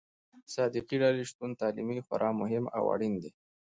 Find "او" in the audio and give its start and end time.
2.75-2.83